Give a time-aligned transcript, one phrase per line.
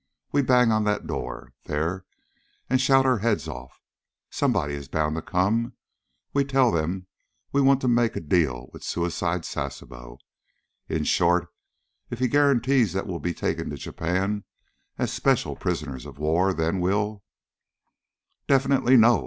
[0.31, 2.05] We bang on that door, there,
[2.71, 3.83] and shout our heads off.
[4.31, 5.73] Somebody is bound to come.
[6.33, 7.05] We tell them
[7.51, 10.17] we want to make a deal with Suicide Sasebo.
[10.89, 11.49] In short,
[12.09, 14.43] if he guarantees that we'll be taken to Japan
[14.97, 17.21] as special prisoners of war, then we'll"
[18.47, 19.19] "Definitely, no!"